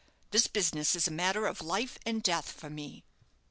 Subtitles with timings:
[0.31, 3.03] This business is a matter of life and death for me."